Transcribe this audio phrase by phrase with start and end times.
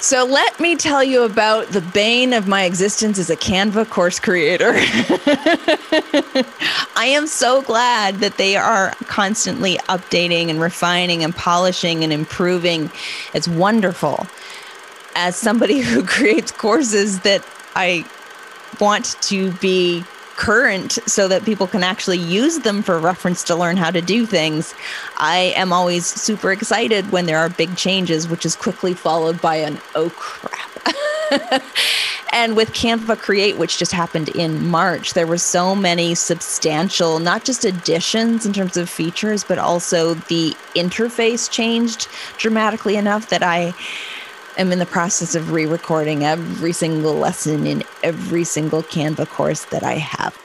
[0.00, 4.18] So let me tell you about the bane of my existence as a Canva course
[4.18, 4.72] creator.
[6.96, 12.90] I am so glad that they are constantly updating and refining and polishing and improving.
[13.34, 14.26] It's wonderful.
[15.16, 17.44] As somebody who creates courses that
[17.76, 18.06] I
[18.80, 20.02] want to be
[20.40, 24.24] current so that people can actually use them for reference to learn how to do
[24.24, 24.74] things.
[25.18, 29.56] I am always super excited when there are big changes, which is quickly followed by
[29.56, 30.70] an oh crap.
[32.32, 37.44] and with Canva Create, which just happened in March, there were so many substantial, not
[37.44, 43.74] just additions in terms of features, but also the interface changed dramatically enough that I
[44.60, 49.64] am in the process of re recording every single lesson in every single Canva course
[49.66, 50.36] that I have.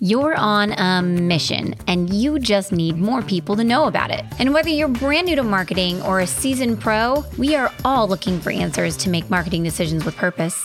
[0.00, 4.24] You're on a mission and you just need more people to know about it.
[4.38, 8.38] And whether you're brand new to marketing or a seasoned pro, we are all looking
[8.38, 10.60] for answers to make marketing decisions with purpose.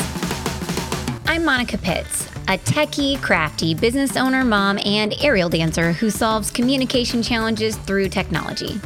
[1.25, 7.23] I'm Monica Pitts a techie, crafty business owner, mom, and aerial dancer who solves communication
[7.23, 8.77] challenges through technology.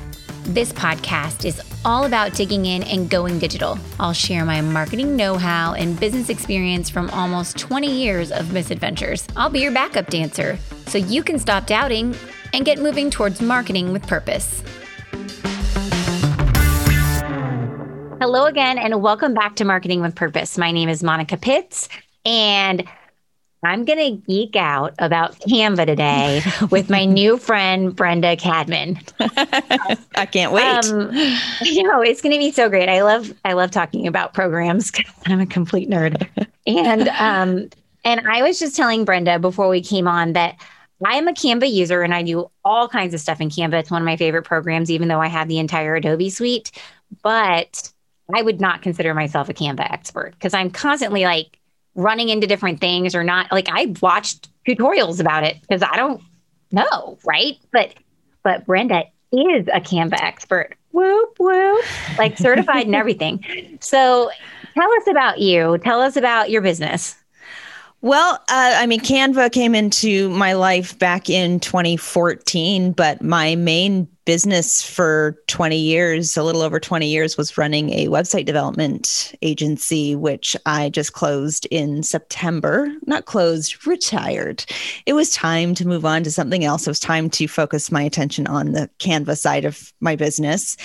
[0.43, 3.79] This podcast is all about digging in and going digital.
[3.99, 9.27] I'll share my marketing know how and business experience from almost 20 years of misadventures.
[9.35, 12.15] I'll be your backup dancer so you can stop doubting
[12.53, 14.61] and get moving towards marketing with purpose.
[18.21, 20.55] Hello again, and welcome back to Marketing with Purpose.
[20.55, 21.89] My name is Monica Pitts,
[22.25, 22.87] and
[23.63, 28.99] I'm going to geek out about Canva today with my new friend, Brenda Cadman.
[29.19, 30.63] I can't wait.
[30.63, 31.11] Um,
[31.61, 32.89] you know, it's going to be so great.
[32.89, 36.27] I love, I love talking about programs because I'm a complete nerd.
[36.67, 37.69] and, um,
[38.03, 40.57] and I was just telling Brenda before we came on that
[41.05, 43.79] I am a Canva user and I do all kinds of stuff in Canva.
[43.79, 46.71] It's one of my favorite programs, even though I have the entire Adobe suite.
[47.21, 47.91] But
[48.33, 51.59] I would not consider myself a Canva expert because I'm constantly like,
[51.95, 53.51] running into different things or not.
[53.51, 56.21] Like I watched tutorials about it because I don't
[56.71, 57.57] know, right?
[57.71, 57.93] But
[58.43, 60.75] but Brenda is a Canva expert.
[60.91, 61.85] Whoop whoop,
[62.17, 63.77] like certified and everything.
[63.81, 64.29] So
[64.73, 65.77] tell us about you.
[65.79, 67.15] Tell us about your business.
[68.01, 74.07] Well, uh, I mean, Canva came into my life back in 2014, but my main
[74.25, 80.15] business for 20 years, a little over 20 years, was running a website development agency,
[80.15, 82.91] which I just closed in September.
[83.05, 84.65] Not closed, retired.
[85.05, 86.87] It was time to move on to something else.
[86.87, 90.75] It was time to focus my attention on the Canva side of my business.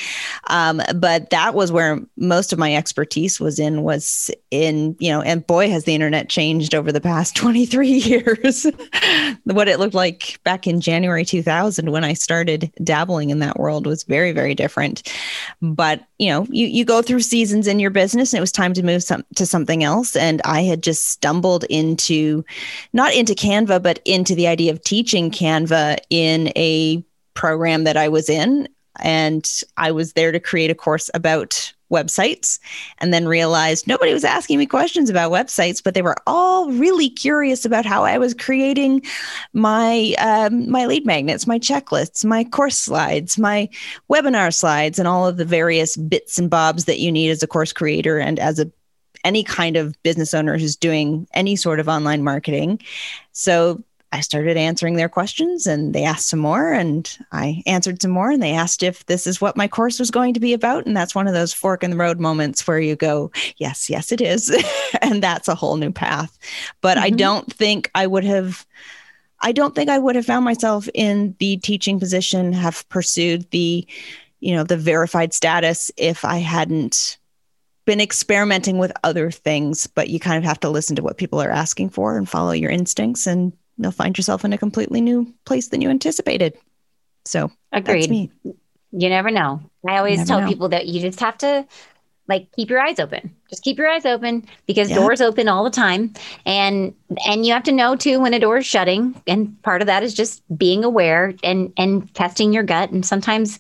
[0.49, 5.23] Um, but that was where most of my expertise was in, was in, you know,
[5.23, 8.67] and boy, has the internet changed over the past 23 years.
[9.45, 13.87] what it looked like back in January 2000 when I started dabbling in that world
[13.87, 15.11] was very, very different.
[15.63, 18.75] But, you know, you, you go through seasons in your business and it was time
[18.75, 20.17] to move some, to something else.
[20.17, 22.45] And I had just stumbled into,
[22.93, 27.05] not into Canva, but into the idea of teaching Canva in a
[27.35, 28.69] program that I was in.
[28.99, 32.59] And I was there to create a course about websites
[32.99, 37.11] and then realized nobody was asking me questions about websites but they were all really
[37.11, 39.03] curious about how i was creating
[39.53, 43.69] my um, my lead magnets my checklists my course slides my
[44.11, 47.47] webinar slides and all of the various bits and bobs that you need as a
[47.47, 48.71] course creator and as a
[49.25, 52.81] any kind of business owner who's doing any sort of online marketing.
[53.33, 58.11] So I started answering their questions and they asked some more and I answered some
[58.11, 60.85] more and they asked if this is what my course was going to be about.
[60.85, 64.11] And that's one of those fork in the road moments where you go, yes, yes,
[64.11, 64.53] it is.
[65.03, 66.39] and that's a whole new path.
[66.81, 67.05] But mm-hmm.
[67.05, 68.67] I don't think I would have.
[69.43, 73.87] I don't think I would have found myself in the teaching position, have pursued the,
[74.41, 77.17] you know, the verified status if I hadn't
[77.87, 79.87] been experimenting with other things.
[79.87, 82.53] But you kind of have to listen to what people are asking for and follow
[82.53, 86.57] your instincts and you'll find yourself in a completely new place than you anticipated.
[87.25, 88.31] So agreed.
[88.93, 89.61] You never know.
[89.89, 90.49] I always tell know.
[90.49, 91.67] people that you just have to
[92.31, 93.35] like keep your eyes open.
[93.51, 94.97] Just keep your eyes open because yeah.
[94.97, 96.15] doors open all the time.
[96.47, 96.95] And
[97.27, 99.21] and you have to know too when a door is shutting.
[99.27, 102.91] And part of that is just being aware and and testing your gut.
[102.91, 103.59] And sometimes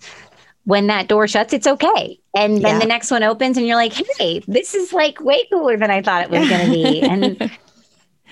[0.64, 2.18] when that door shuts, it's okay.
[2.34, 2.78] And then yeah.
[2.78, 6.00] the next one opens and you're like, hey, this is like way cooler than I
[6.00, 7.02] thought it was gonna be.
[7.02, 7.50] And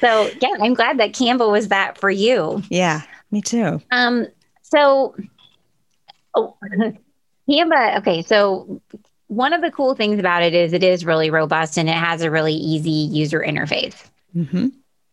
[0.00, 2.62] So yeah, I'm glad that Canva was that for you.
[2.70, 3.80] Yeah, me too.
[3.90, 4.26] Um,
[4.62, 5.14] so
[6.34, 6.56] oh,
[7.48, 8.80] Canva, okay, so
[9.28, 12.22] one of the cool things about it is it is really robust and it has
[12.22, 14.08] a really easy user interface.
[14.34, 14.68] Mm-hmm.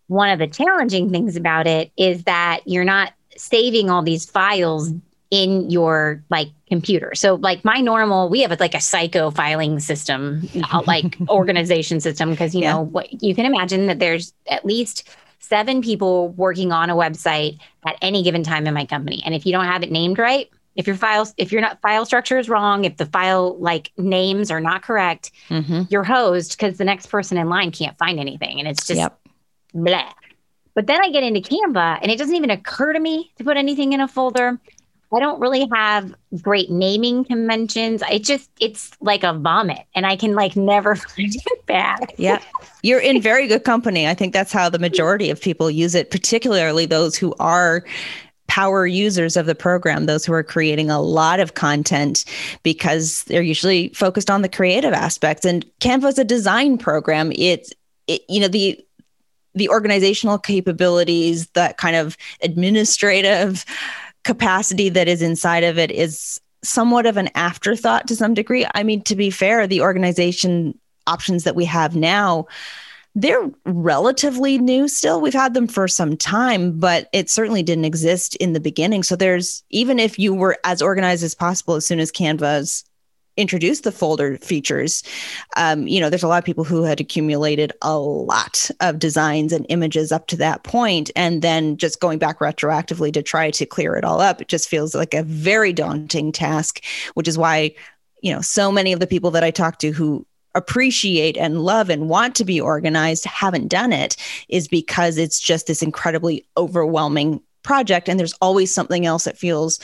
[0.08, 4.92] One of the challenging things about it is that you're not saving all these files
[5.32, 7.14] in your like computer.
[7.16, 10.48] So like my normal, we have like a psycho filing system,
[10.88, 12.74] like organization system, because you yeah.
[12.74, 15.08] know what you can imagine that there's at least
[15.40, 19.22] seven people working on a website at any given time in my company.
[19.26, 22.06] And if you don't have it named right, if your files, if your not file
[22.06, 25.84] structure is wrong, if the file like names are not correct, mm-hmm.
[25.90, 28.60] you're hosed because the next person in line can't find anything.
[28.60, 29.20] And it's just yep.
[29.74, 30.12] blah.
[30.74, 33.56] But then I get into Canva and it doesn't even occur to me to put
[33.56, 34.60] anything in a folder.
[35.16, 38.04] I don't really have great naming conventions.
[38.04, 42.14] I just it's like a vomit and I can like never find it back.
[42.18, 42.42] yeah.
[42.84, 44.08] You're in very good company.
[44.08, 47.84] I think that's how the majority of people use it, particularly those who are
[48.48, 52.26] power users of the program, those who are creating a lot of content
[52.64, 55.46] because they're usually focused on the creative aspects.
[55.46, 57.32] And Canva is a design program.
[57.36, 57.74] It's
[58.08, 58.80] it, you know the
[59.56, 63.66] the organizational capabilities, that kind of administrative
[64.26, 68.66] capacity that is inside of it is somewhat of an afterthought to some degree.
[68.76, 70.78] I mean, to be fair, the organization
[71.08, 72.48] options that we have now,
[73.14, 75.22] they're relatively new still.
[75.22, 79.04] We've had them for some time, but it certainly didn't exist in the beginning.
[79.04, 82.84] So there's even if you were as organized as possible as soon as Canva's
[83.38, 85.04] introduced the folder features,
[85.58, 89.52] um, you know, there's a lot of people who had accumulated a lot of designs
[89.52, 93.66] and images up to that point, and then just going back retroactively to try to
[93.66, 96.84] clear it all up, it just feels like a very daunting task,
[97.14, 97.74] which is why,
[98.22, 101.90] you know, so many of the people that I talk to who appreciate and love
[101.90, 104.16] and want to be organized haven't done it
[104.48, 109.80] is because it's just this incredibly overwhelming project and there's always something else that feels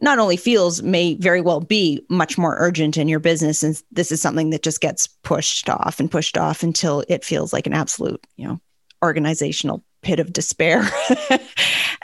[0.00, 4.10] not only feels may very well be much more urgent in your business and this
[4.10, 7.74] is something that just gets pushed off and pushed off until it feels like an
[7.74, 8.60] absolute you know
[9.02, 10.82] organizational pit of despair.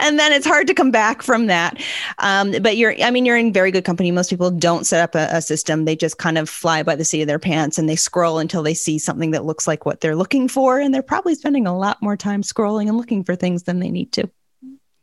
[0.00, 1.80] And then it's hard to come back from that.
[2.18, 4.10] Um, but you're i mean you're in very good company.
[4.10, 5.84] Most people don't set up a, a, system.
[5.84, 8.62] They just kind of fly by the seat of their pants and they scroll until
[8.62, 10.80] they see something that looks like what they're looking for.
[10.80, 13.90] And they're probably spending a lot more time scrolling and looking for things than they
[13.90, 14.30] need to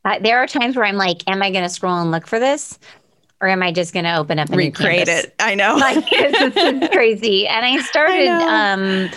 [0.07, 2.39] uh, there are times where I'm like, am I going to scroll and look for
[2.39, 2.79] this?
[3.41, 5.35] Or am I just going to open up and recreate it?
[5.37, 5.75] I know.
[5.75, 7.45] Like, this is crazy.
[7.45, 9.09] And I started, I um,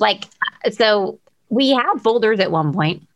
[0.00, 0.24] like,
[0.72, 3.06] so we had folders at one point.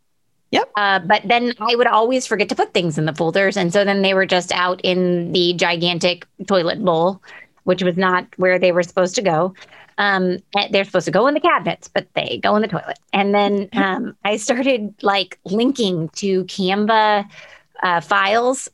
[0.51, 0.71] Yep.
[0.77, 3.57] Uh, but then I would always forget to put things in the folders.
[3.57, 7.21] And so then they were just out in the gigantic toilet bowl,
[7.67, 9.53] which was not where they were supposed to go.
[9.97, 10.37] Um,
[10.71, 12.97] they're supposed to go in the cabinets, but they go in the toilet.
[13.11, 17.29] And then um, I started like linking to Canva
[17.83, 18.69] uh, files,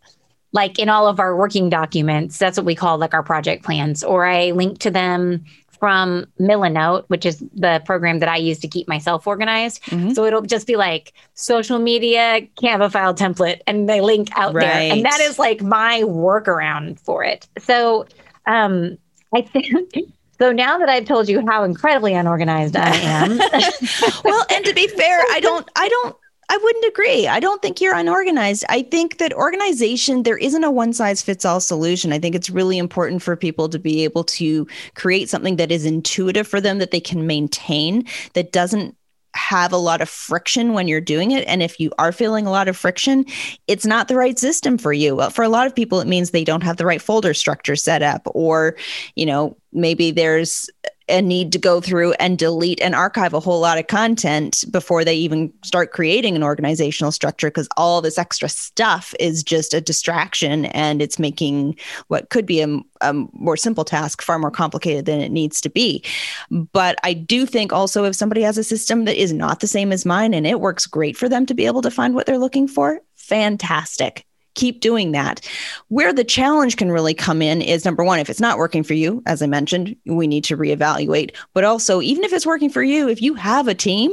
[0.51, 2.37] like in all of our working documents.
[2.37, 5.43] That's what we call like our project plans, or I link to them
[5.79, 9.81] from Milanote, which is the program that I use to keep myself organized.
[9.85, 10.11] Mm-hmm.
[10.11, 14.65] So it'll just be like social media Canva file template, and they link out right.
[14.65, 17.47] there, and that is like my workaround for it.
[17.57, 18.05] So
[18.47, 18.97] um,
[19.33, 19.93] I think
[20.39, 23.37] so now that I've told you how incredibly unorganized I am.
[24.23, 26.15] well, and to be fair, I don't I don't
[26.49, 27.27] I wouldn't agree.
[27.27, 28.65] I don't think you're unorganized.
[28.69, 32.13] I think that organization, there isn't a one size fits all solution.
[32.13, 35.85] I think it's really important for people to be able to create something that is
[35.85, 38.95] intuitive for them, that they can maintain, that doesn't
[39.35, 41.47] have a lot of friction when you're doing it.
[41.47, 43.25] And if you are feeling a lot of friction,
[43.67, 45.21] it's not the right system for you.
[45.31, 48.01] For a lot of people, it means they don't have the right folder structure set
[48.03, 48.75] up, or,
[49.15, 50.69] you know, maybe there's
[51.09, 55.03] a need to go through and delete and archive a whole lot of content before
[55.03, 59.81] they even start creating an organizational structure because all this extra stuff is just a
[59.81, 65.05] distraction and it's making what could be a, a, more simple task far more complicated
[65.05, 66.03] than it needs to be.
[66.49, 69.91] But I do think also if somebody has a system that is not the same
[69.91, 72.37] as mine and it works great for them to be able to find what they're
[72.37, 75.47] looking for, fantastic keep doing that.
[75.87, 78.93] Where the challenge can really come in is number one, if it's not working for
[78.93, 81.35] you, as I mentioned, we need to reevaluate.
[81.53, 84.11] But also, even if it's working for you, if you have a team,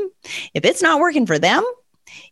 [0.55, 1.65] if it's not working for them,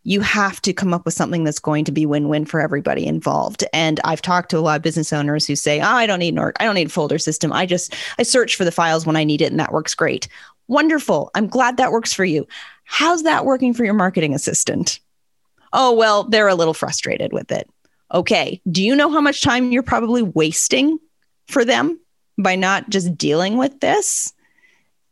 [0.02, 3.64] you have to come up with something that's going to be win-win for everybody involved.
[3.72, 6.34] And I've talked to a lot of business owners who say, "Oh, I don't need
[6.34, 7.52] an org- I don't need a folder system.
[7.52, 10.28] I just I search for the files when I need it and that works great."
[10.66, 11.30] Wonderful.
[11.34, 12.46] I'm glad that works for you.
[12.84, 15.00] How's that working for your marketing assistant?
[15.72, 17.68] Oh, well, they're a little frustrated with it
[18.12, 20.98] okay, do you know how much time you're probably wasting
[21.46, 21.98] for them
[22.38, 24.32] by not just dealing with this?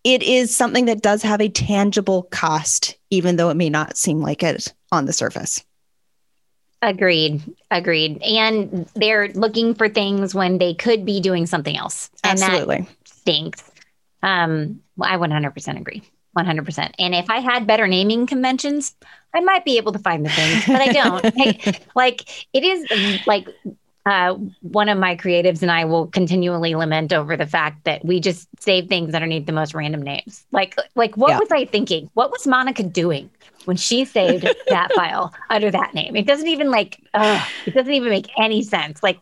[0.04, 4.20] It is something that does have a tangible cost, even though it may not seem
[4.20, 5.64] like it on the surface.
[6.82, 7.42] Agreed.
[7.70, 8.22] Agreed.
[8.22, 12.10] And they're looking for things when they could be doing something else.
[12.22, 12.82] And Absolutely.
[12.82, 13.70] That stinks.
[14.22, 16.02] Um, well, I 100% agree.
[16.36, 16.92] 100%.
[16.98, 18.94] And if I had better naming conventions,
[19.36, 21.86] I might be able to find the things, but I don't.
[21.94, 23.48] like it is like
[24.06, 28.20] uh, one of my creatives and I will continually lament over the fact that we
[28.20, 30.46] just save things underneath the most random names.
[30.52, 31.38] Like, like what yeah.
[31.40, 32.08] was I thinking?
[32.14, 33.28] What was Monica doing
[33.64, 36.14] when she saved that file under that name?
[36.14, 39.02] It doesn't even like, uh, it doesn't even make any sense.
[39.02, 39.18] Like,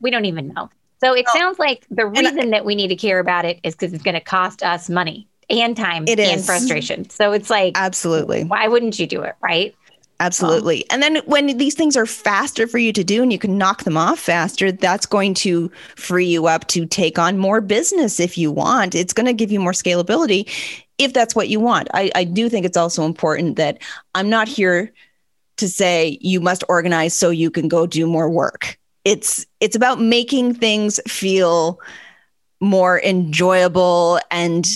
[0.00, 0.70] we don't even know.
[1.00, 3.60] So it oh, sounds like the reason I, that we need to care about it
[3.62, 6.46] is because it's going to cost us money and time it and is.
[6.46, 7.08] frustration.
[7.10, 8.44] So it's like, absolutely.
[8.44, 9.34] Why wouldn't you do it?
[9.42, 9.74] Right.
[10.20, 10.84] Absolutely.
[10.90, 13.84] And then when these things are faster for you to do and you can knock
[13.84, 18.36] them off faster, that's going to free you up to take on more business if
[18.36, 18.96] you want.
[18.96, 20.50] It's going to give you more scalability
[20.98, 21.86] if that's what you want.
[21.94, 23.78] I, I do think it's also important that
[24.16, 24.92] I'm not here
[25.58, 28.76] to say you must organize so you can go do more work.
[29.04, 31.80] It's it's about making things feel
[32.60, 34.66] more enjoyable and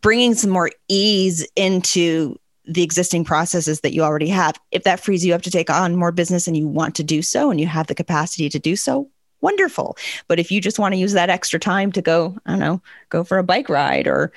[0.00, 4.58] bringing some more ease into the existing processes that you already have.
[4.70, 7.22] If that frees you up to take on more business and you want to do
[7.22, 9.96] so and you have the capacity to do so, wonderful.
[10.28, 12.82] But if you just want to use that extra time to go, I don't know,
[13.10, 14.32] go for a bike ride or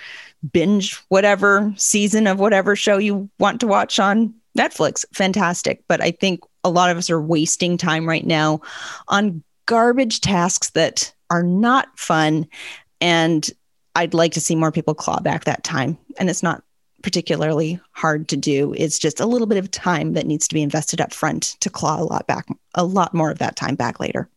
[0.52, 5.84] binge whatever season of whatever show you want to watch on Netflix, fantastic.
[5.88, 8.62] But I think a lot of us are wasting time right now
[9.08, 12.48] on garbage tasks that are not fun.
[13.02, 13.50] And
[13.96, 15.98] I'd like to see more people claw back that time.
[16.18, 16.64] And it's not
[17.02, 18.74] particularly hard to do.
[18.78, 21.70] It's just a little bit of time that needs to be invested up front to
[21.70, 24.28] claw a lot back, a lot more of that time back later.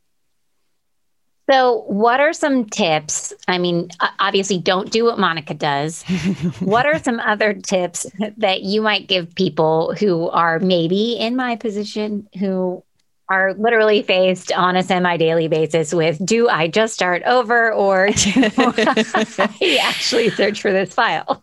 [1.50, 3.32] So, what are some tips?
[3.48, 3.88] I mean,
[4.18, 6.02] obviously, don't do what Monica does.
[6.60, 8.04] what are some other tips
[8.36, 12.84] that you might give people who are maybe in my position, who
[13.28, 18.08] are literally faced on a semi daily basis with do I just start over or
[18.08, 21.42] do I actually search for this file?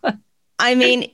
[0.58, 1.10] I mean,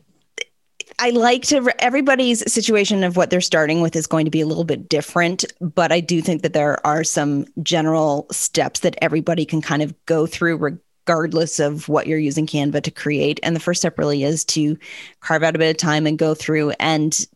[0.98, 4.46] I like to, everybody's situation of what they're starting with is going to be a
[4.46, 9.44] little bit different, but I do think that there are some general steps that everybody
[9.44, 13.40] can kind of go through regardless of what you're using Canva to create.
[13.42, 14.78] And the first step really is to
[15.20, 17.26] carve out a bit of time and go through and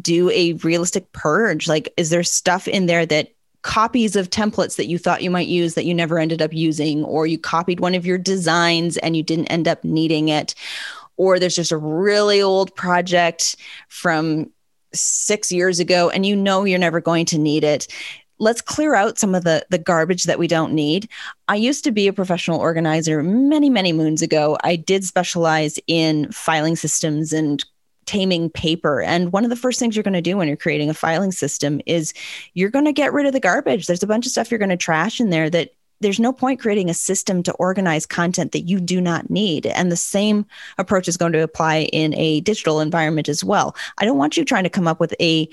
[0.00, 1.68] do a realistic purge.
[1.68, 3.32] Like, is there stuff in there that
[3.62, 7.04] copies of templates that you thought you might use that you never ended up using,
[7.04, 10.54] or you copied one of your designs and you didn't end up needing it?
[11.16, 13.56] or there's just a really old project
[13.88, 14.50] from
[14.92, 17.88] six years ago and you know you're never going to need it
[18.38, 21.08] let's clear out some of the the garbage that we don't need.
[21.46, 24.58] I used to be a professional organizer many many moons ago.
[24.64, 27.64] I did specialize in filing systems and
[28.06, 29.02] taming paper.
[29.02, 31.32] And one of the first things you're going to do when you're creating a filing
[31.32, 32.14] system is
[32.54, 33.86] you're going to get rid of the garbage.
[33.86, 35.70] There's a bunch of stuff you're going to trash in there that
[36.00, 39.66] there's no point creating a system to organize content that you do not need.
[39.66, 40.44] And the same
[40.76, 43.74] approach is going to apply in a digital environment as well.
[43.98, 45.48] I don't want you trying to come up with a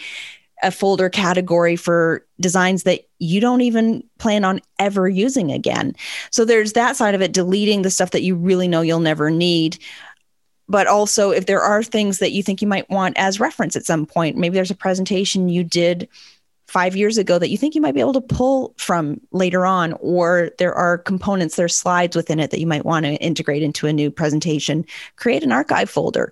[0.64, 5.96] a folder category for designs that you don't even plan on ever using again.
[6.30, 9.32] So there's that side of it, deleting the stuff that you really know you'll never
[9.32, 9.80] need.
[10.72, 13.86] But also, if there are things that you think you might want as reference at
[13.86, 16.08] some point, maybe there's a presentation you did
[16.68, 19.92] five years ago that you think you might be able to pull from later on,
[20.00, 23.62] or there are components, there are slides within it that you might want to integrate
[23.62, 24.86] into a new presentation,
[25.18, 26.32] create an archive folder.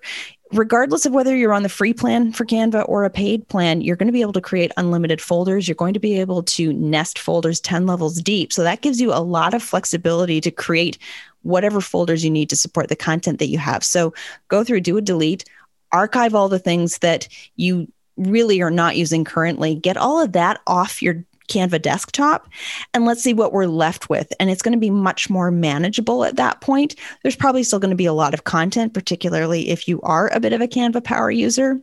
[0.52, 3.94] Regardless of whether you're on the free plan for Canva or a paid plan, you're
[3.94, 5.68] going to be able to create unlimited folders.
[5.68, 8.52] You're going to be able to nest folders 10 levels deep.
[8.52, 10.98] So that gives you a lot of flexibility to create
[11.42, 13.84] whatever folders you need to support the content that you have.
[13.84, 14.12] So
[14.48, 15.44] go through, do a delete,
[15.92, 20.60] archive all the things that you really are not using currently, get all of that
[20.66, 22.48] off your Canva desktop
[22.94, 24.32] and let's see what we're left with.
[24.40, 26.94] And it's going to be much more manageable at that point.
[27.22, 30.40] There's probably still going to be a lot of content, particularly if you are a
[30.40, 31.80] bit of a Canva power user,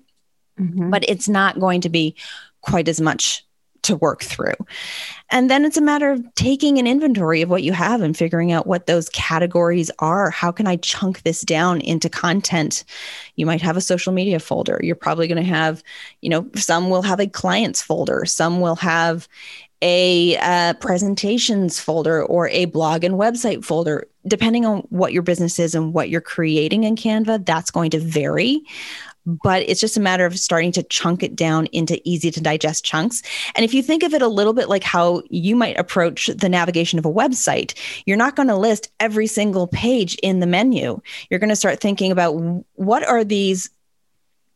[0.60, 0.90] mm-hmm.
[0.90, 2.16] but it's not going to be
[2.62, 3.47] quite as much
[3.88, 4.54] to work through.
[5.30, 8.52] And then it's a matter of taking an inventory of what you have and figuring
[8.52, 10.30] out what those categories are.
[10.30, 12.86] How can I chunk this down into content?
[13.36, 14.80] You might have a social media folder.
[14.82, 15.84] You're probably going to have,
[16.22, 19.28] you know, some will have a clients folder, some will have
[19.82, 24.08] a uh, presentations folder or a blog and website folder.
[24.28, 28.00] Depending on what your business is and what you're creating in Canva, that's going to
[28.00, 28.62] vary
[29.28, 32.86] but it's just a matter of starting to chunk it down into easy to digest
[32.86, 33.22] chunks.
[33.56, 36.48] And if you think of it a little bit like how you might approach the
[36.48, 37.74] navigation of a website,
[38.06, 41.02] you're not going to list every single page in the menu.
[41.30, 42.32] You're going to start thinking about
[42.76, 43.70] what are these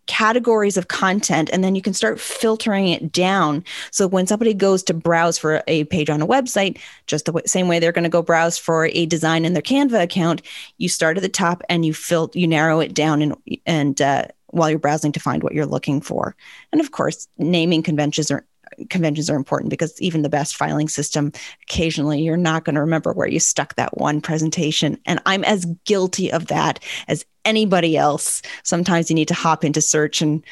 [0.07, 4.81] categories of content and then you can start filtering it down so when somebody goes
[4.83, 8.09] to browse for a page on a website just the same way they're going to
[8.09, 10.41] go browse for a design in their canva account
[10.79, 13.35] you start at the top and you fill you narrow it down and
[13.65, 16.35] and uh, while you're browsing to find what you're looking for.
[16.71, 18.45] And of course, naming conventions are
[18.89, 21.31] conventions are important because even the best filing system,
[21.63, 24.97] occasionally you're not going to remember where you stuck that one presentation.
[25.05, 28.41] And I'm as guilty of that as anybody else.
[28.63, 30.43] Sometimes you need to hop into search and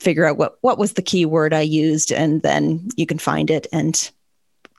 [0.00, 3.66] figure out what what was the keyword I used, and then you can find it.
[3.72, 4.10] And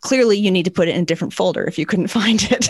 [0.02, 2.66] clearly, you need to put it in a different folder if you couldn't find it.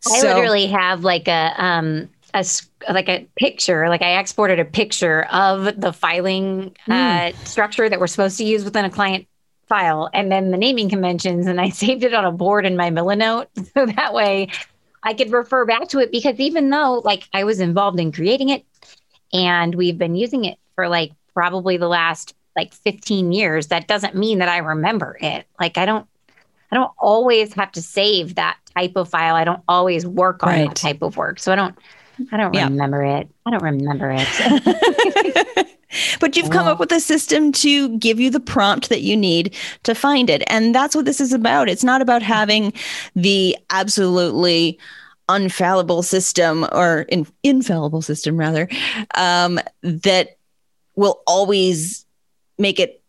[0.00, 2.44] so, I literally have like a um a
[2.92, 6.92] like a picture like i exported a picture of the filing mm.
[6.92, 9.26] uh, structure that we're supposed to use within a client
[9.68, 10.08] file.
[10.14, 13.48] And then the naming conventions and i saved it on a board in my Milanote
[13.74, 14.48] so that way
[15.02, 18.48] i could refer back to it because even though like i was involved in creating
[18.48, 18.64] it
[19.32, 24.16] and we've been using it for like probably the last like 15 years that doesn't
[24.16, 25.46] mean that i remember it.
[25.60, 26.06] Like i don't
[26.72, 29.34] i don't always have to save that type of file.
[29.34, 30.68] I don't always work on right.
[30.68, 31.38] that type of work.
[31.38, 31.76] So i don't
[32.32, 32.64] I don't yeah.
[32.64, 33.28] remember it.
[33.46, 35.68] I don't remember it.
[36.20, 39.54] but you've come up with a system to give you the prompt that you need
[39.84, 40.42] to find it.
[40.48, 41.68] And that's what this is about.
[41.68, 42.72] It's not about having
[43.14, 44.78] the absolutely
[45.28, 48.68] unfallible system or in, infallible system, rather,
[49.14, 50.38] um, that
[50.96, 52.06] will always
[52.58, 53.02] make it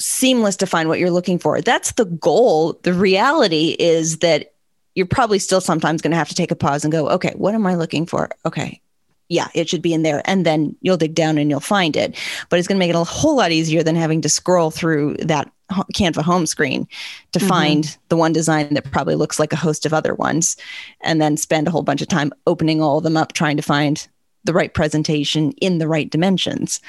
[0.00, 1.60] seamless to find what you're looking for.
[1.60, 2.78] That's the goal.
[2.82, 4.54] The reality is that
[4.96, 7.54] you're probably still sometimes going to have to take a pause and go, okay, what
[7.54, 8.30] am I looking for?
[8.44, 8.80] Okay.
[9.28, 10.22] Yeah, it should be in there.
[10.24, 12.16] And then you'll dig down and you'll find it.
[12.48, 15.16] But it's going to make it a whole lot easier than having to scroll through
[15.18, 16.88] that Canva home screen
[17.32, 17.48] to mm-hmm.
[17.48, 20.56] find the one design that probably looks like a host of other ones
[21.02, 23.62] and then spend a whole bunch of time opening all of them up trying to
[23.62, 24.08] find
[24.44, 26.80] the right presentation in the right dimensions.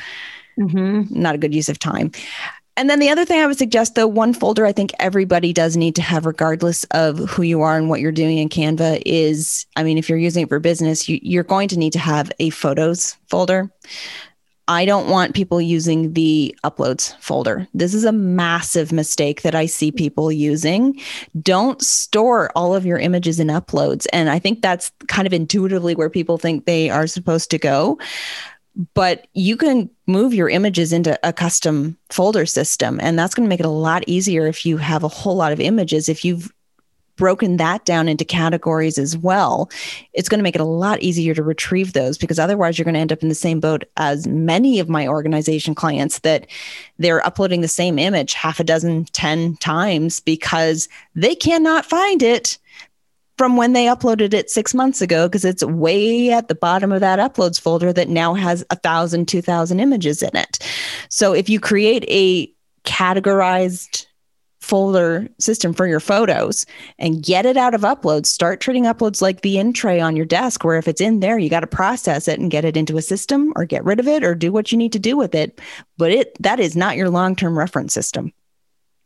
[0.59, 1.19] Mm-hmm.
[1.19, 2.11] Not a good use of time.
[2.77, 5.75] And then the other thing I would suggest, though, one folder I think everybody does
[5.75, 9.65] need to have, regardless of who you are and what you're doing in Canva, is
[9.75, 12.31] I mean, if you're using it for business, you, you're going to need to have
[12.39, 13.71] a photos folder.
[14.69, 17.67] I don't want people using the uploads folder.
[17.73, 20.99] This is a massive mistake that I see people using.
[21.41, 24.07] Don't store all of your images in uploads.
[24.11, 27.97] And I think that's kind of intuitively where people think they are supposed to go
[28.93, 33.49] but you can move your images into a custom folder system and that's going to
[33.49, 36.07] make it a lot easier if you have a whole lot of images.
[36.07, 36.51] If you've
[37.15, 39.69] broken that down into categories as well
[40.13, 42.93] it's going to make it a lot easier to retrieve those because otherwise you're going
[42.93, 46.45] to end up in the same boat as many of my organization clients that
[46.99, 52.59] they're uploading the same image half a dozen 10 times because they cannot find it
[53.37, 57.01] from when they uploaded it six months ago because it's way at the bottom of
[57.01, 60.59] that uploads folder that now has a thousand, two thousand images in it.
[61.09, 62.51] So if you create a
[62.83, 64.05] categorized
[64.61, 66.65] folder system for your photos
[66.99, 70.25] and get it out of uploads, start treating uploads like the in tray on your
[70.25, 72.97] desk, where if it's in there, you got to process it and get it into
[72.97, 75.33] a system or get rid of it or do what you need to do with
[75.33, 75.61] it.
[75.97, 78.33] But it that is not your long term reference system.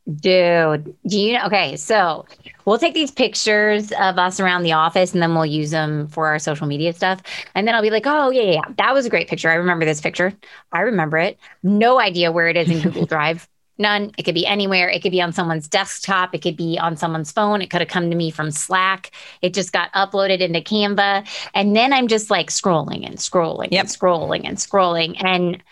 [0.10, 1.46] Dude, do you know?
[1.46, 2.26] Okay, so
[2.66, 6.28] we'll take these pictures of us around the office and then we'll use them for
[6.28, 7.22] our social media stuff.
[7.54, 9.50] And then I'll be like, oh, yeah, yeah, that was a great picture.
[9.50, 10.34] I remember this picture.
[10.72, 11.40] I remember it.
[11.62, 13.48] No idea where it is in Google Drive.
[13.78, 14.12] None.
[14.18, 14.90] It could be anywhere.
[14.90, 16.36] It could be on someone's desktop.
[16.36, 17.62] It could be on someone's phone.
[17.62, 19.12] It could have come to me from Slack.
[19.42, 21.28] It just got uploaded into Canva.
[21.56, 23.82] And then I'm just like scrolling and scrolling yep.
[23.82, 25.24] and scrolling and scrolling.
[25.24, 25.64] And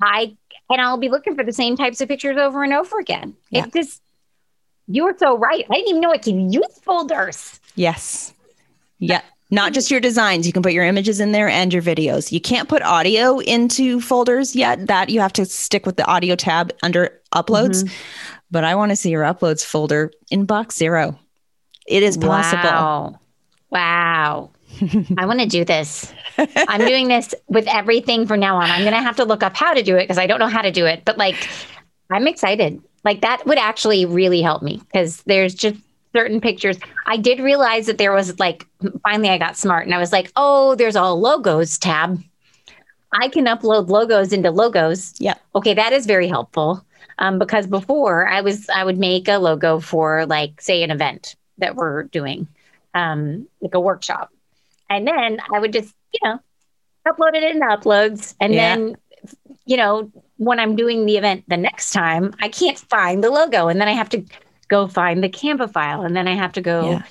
[0.00, 0.36] I
[0.70, 3.34] and I'll be looking for the same types of pictures over and over again.
[3.50, 3.64] Yeah.
[3.64, 4.02] It just,
[4.86, 5.64] you were so right.
[5.70, 7.60] I didn't even know I could use folders.
[7.74, 8.32] Yes.
[8.98, 9.22] Yeah.
[9.50, 10.46] Not just your designs.
[10.46, 12.32] You can put your images in there and your videos.
[12.32, 14.88] You can't put audio into folders yet.
[14.88, 17.84] That you have to stick with the audio tab under uploads.
[17.84, 17.94] Mm-hmm.
[18.50, 21.18] But I want to see your uploads folder in box zero.
[21.86, 22.62] It is possible.
[22.62, 23.20] Wow.
[23.70, 24.50] Wow.
[25.18, 26.12] I want to do this.
[26.38, 28.70] I'm doing this with everything from now on.
[28.70, 30.46] I'm going to have to look up how to do it because I don't know
[30.46, 31.04] how to do it.
[31.04, 31.36] But like,
[32.10, 32.82] I'm excited.
[33.04, 35.76] Like, that would actually really help me because there's just
[36.14, 36.78] certain pictures.
[37.06, 38.66] I did realize that there was like,
[39.02, 42.22] finally, I got smart and I was like, oh, there's a logos tab.
[43.12, 45.14] I can upload logos into logos.
[45.18, 45.34] Yeah.
[45.54, 46.84] Okay, that is very helpful.
[47.18, 51.34] Um, because before I was, I would make a logo for like, say, an event
[51.58, 52.46] that we're doing,
[52.94, 54.30] um, like a workshop
[54.90, 56.38] and then I would just, you know,
[57.06, 58.34] upload it in uploads.
[58.40, 58.76] And yeah.
[58.76, 58.96] then,
[59.66, 63.68] you know, when I'm doing the event the next time, I can't find the logo.
[63.68, 64.24] And then I have to
[64.68, 66.02] go find the Canva file.
[66.02, 67.02] And then I have to go yeah.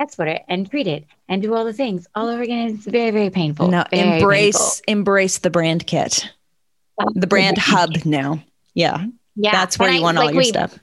[0.00, 2.74] export it and treat it and do all the things all over again.
[2.74, 3.68] It's very, very painful.
[3.68, 4.92] No, very embrace, painful.
[4.92, 6.30] embrace the brand kit,
[7.14, 8.42] the brand hub now.
[8.74, 9.06] Yeah.
[9.36, 9.52] Yeah.
[9.52, 10.78] That's where and you I, want like all your we, stuff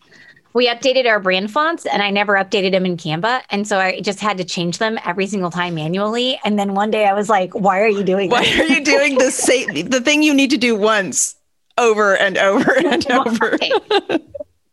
[0.54, 3.42] we updated our brand fonts and I never updated them in Canva.
[3.50, 6.40] And so I just had to change them every single time manually.
[6.44, 9.18] And then one day I was like, why are you doing Why are you doing
[9.18, 11.36] the same the thing you need to do once
[11.78, 13.58] over and over and over.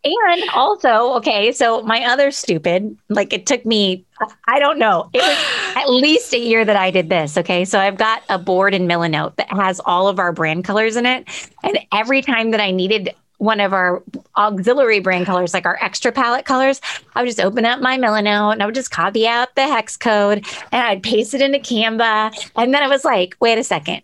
[0.02, 4.04] And also, okay, so my other stupid, like it took me,
[4.48, 7.36] I don't know, it was at least a year that I did this.
[7.36, 7.64] Okay.
[7.66, 11.04] So I've got a board in Milanote that has all of our brand colors in
[11.04, 11.28] it.
[11.62, 14.02] And every time that I needed one of our
[14.36, 16.78] auxiliary brand colors, like our extra palette colors,
[17.14, 19.96] I would just open up my Milanote and I would just copy out the hex
[19.96, 22.50] code and I'd paste it into Canva.
[22.56, 24.02] And then I was like, wait a second.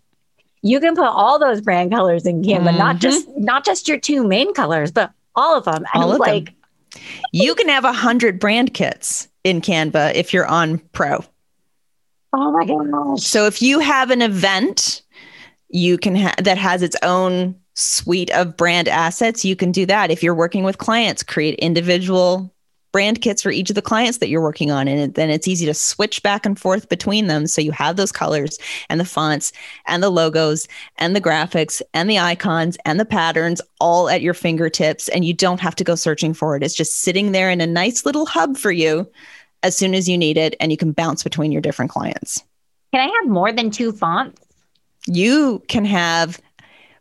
[0.63, 2.77] You can put all those brand colors in Canva, mm-hmm.
[2.79, 5.85] not just not just your two main colors, but all of them.
[5.93, 7.03] And all of like, them.
[7.31, 11.23] You can have a hundred brand kits in Canva if you're on Pro.
[12.33, 13.21] Oh my gosh.
[13.21, 15.03] So if you have an event,
[15.69, 20.09] you can ha- that has its own suite of brand assets, you can do that.
[20.09, 22.51] If you're working with clients, create individual
[22.91, 24.87] brand kits for each of the clients that you're working on.
[24.87, 27.45] And then it's easy to switch back and forth between them.
[27.45, 28.57] So you have those colors
[28.89, 29.51] and the fonts
[29.85, 34.33] and the logos and the graphics and the icons and the patterns all at your
[34.33, 35.09] fingertips.
[35.09, 36.63] And you don't have to go searching for it.
[36.63, 39.07] It's just sitting there in a nice little hub for you
[39.61, 40.55] as soon as you need it.
[40.59, 42.41] And you can bounce between your different clients.
[42.91, 44.41] Can I have more than two fonts?
[45.05, 46.41] You can have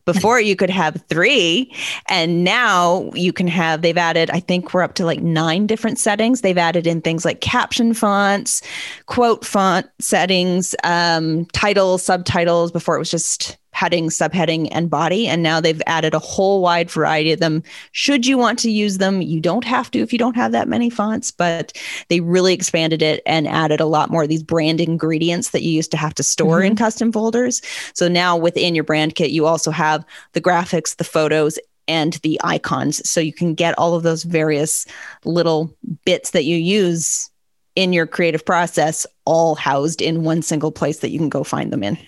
[0.07, 1.75] before you could have three,
[2.09, 5.99] and now you can have, they've added, I think we're up to like nine different
[5.99, 6.41] settings.
[6.41, 8.63] They've added in things like caption fonts,
[9.07, 12.73] quote font settings, um, titles, subtitles.
[12.73, 15.29] Before it was just heading, subheading, and body.
[15.29, 17.63] And now they've added a whole wide variety of them.
[17.93, 20.67] Should you want to use them, you don't have to if you don't have that
[20.67, 21.77] many fonts, but
[22.09, 25.71] they really expanded it and added a lot more of these brand ingredients that you
[25.71, 26.69] used to have to store mm-hmm.
[26.69, 27.61] in custom folders.
[27.93, 32.41] So now within your brand kit, you also have the graphics, the photos, and the
[32.43, 33.09] icons.
[33.09, 34.87] So you can get all of those various
[35.27, 37.31] little bits that you use
[37.75, 41.71] in your creative process all housed in one single place that you can go find
[41.71, 41.99] them in.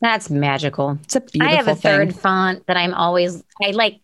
[0.00, 0.98] That's magical.
[1.02, 1.52] It's a beautiful thing.
[1.52, 1.92] I have a thing.
[1.92, 4.00] third font that I'm always I like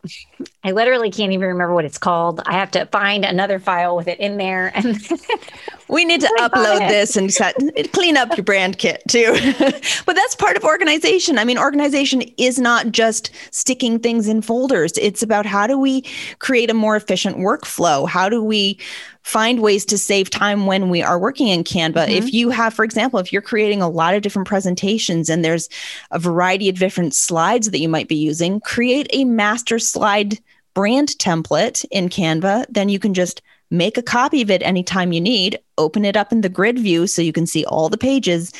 [0.64, 2.40] I literally can't even remember what it's called.
[2.46, 4.98] I have to find another file with it in there and
[5.88, 7.54] we need to upload this and set,
[7.92, 9.32] clean up your brand kit too.
[10.06, 11.38] but that's part of organization.
[11.38, 14.92] I mean, organization is not just sticking things in folders.
[14.96, 16.02] It's about how do we
[16.40, 18.08] create a more efficient workflow?
[18.08, 18.78] How do we
[19.24, 21.94] find ways to save time when we are working in Canva.
[21.94, 22.12] Mm-hmm.
[22.12, 25.68] If you have, for example, if you're creating a lot of different presentations and there's
[26.10, 30.38] a variety of different slides that you might be using, create a master slide
[30.74, 32.66] brand template in Canva.
[32.68, 36.30] Then you can just make a copy of it anytime you need, open it up
[36.30, 38.52] in the grid view so you can see all the pages,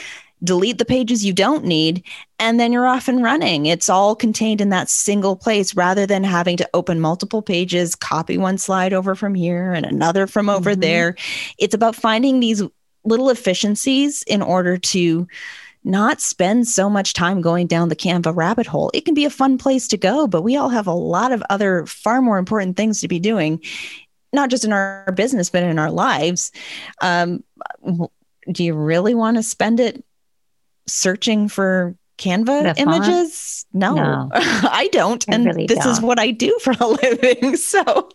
[0.43, 2.03] delete the pages you don't need,
[2.39, 3.67] and then you're off and running.
[3.67, 8.37] It's all contained in that single place rather than having to open multiple pages, copy
[8.37, 10.81] one slide over from here and another from over mm-hmm.
[10.81, 11.17] there.
[11.59, 12.63] It's about finding these
[13.05, 15.27] little efficiencies in order to
[15.85, 18.91] not spend so much time going down the Canva rabbit hole.
[18.95, 21.43] It can be a fun place to go, but we all have a lot of
[21.51, 23.61] other far more important things to be doing,
[24.33, 26.53] not just in our business, but in our lives.
[27.03, 27.45] Um,
[28.51, 30.03] do you really want to spend it
[30.87, 33.67] searching for Canva images?
[33.73, 34.31] No, no.
[34.35, 35.25] I don't.
[35.29, 35.89] I and really this don't.
[35.89, 37.57] is what I do for a living.
[37.57, 38.11] So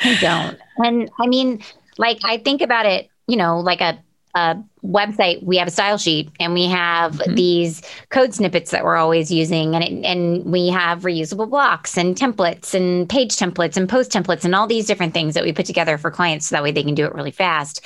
[0.00, 0.58] I don't.
[0.78, 1.62] And I mean,
[1.98, 3.98] like, I think about it, you know, like a,
[4.34, 7.34] a website, we have a style sheet and we have mm-hmm.
[7.34, 9.74] these code snippets that we're always using.
[9.74, 14.44] And, it, and we have reusable blocks and templates and page templates and post templates
[14.44, 16.84] and all these different things that we put together for clients so that way they
[16.84, 17.84] can do it really fast.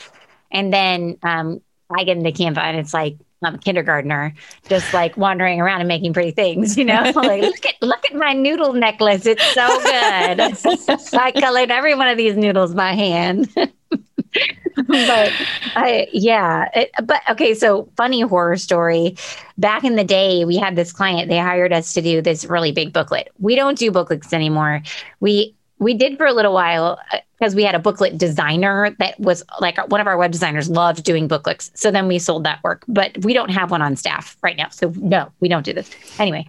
[0.50, 4.34] And then um, I get into Canva and it's like, I'm a kindergartner,
[4.68, 7.02] just like wandering around and making pretty things, you know.
[7.14, 9.26] like look at look at my noodle necklace.
[9.26, 11.14] It's so good.
[11.20, 13.48] I colored every one of these noodles by hand.
[13.54, 15.32] but
[15.74, 16.68] I yeah.
[16.74, 19.16] It, but okay, so funny horror story.
[19.58, 22.72] Back in the day, we had this client, they hired us to do this really
[22.72, 23.30] big booklet.
[23.38, 24.82] We don't do booklets anymore.
[25.20, 26.98] We we did for a little while
[27.38, 30.70] because uh, we had a booklet designer that was like one of our web designers
[30.70, 31.70] loved doing booklets.
[31.74, 34.68] So then we sold that work, but we don't have one on staff right now.
[34.70, 35.90] So no, we don't do this.
[36.18, 36.46] Anyway,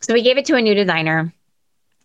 [0.00, 1.32] so we gave it to a new designer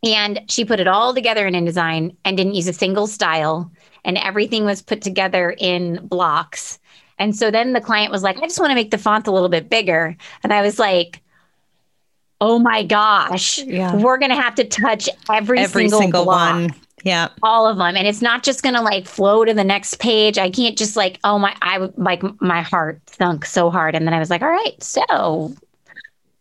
[0.04, 3.72] and she put it all together in InDesign and didn't use a single style
[4.04, 6.80] and everything was put together in blocks.
[7.20, 9.32] And so then the client was like, I just want to make the font a
[9.32, 10.18] little bit bigger.
[10.44, 11.21] And I was like,
[12.42, 13.96] oh my gosh, yeah.
[13.96, 16.74] we're going to have to touch every, every single, single one.
[17.04, 17.30] Yeah.
[17.42, 17.96] All of them.
[17.96, 20.38] And it's not just going to like flow to the next page.
[20.38, 23.96] I can't just like, oh my, I like my heart sunk so hard.
[23.96, 25.54] And then I was like, all right, so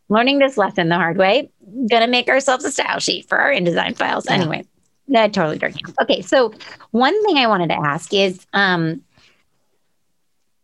[0.08, 1.50] learning this lesson the hard way,
[1.88, 4.26] going to make ourselves a style sheet for our InDesign files.
[4.26, 4.34] Yeah.
[4.34, 4.64] Anyway,
[5.08, 5.74] that totally dark.
[6.02, 6.20] Okay.
[6.22, 6.52] So
[6.90, 9.02] one thing I wanted to ask is, um,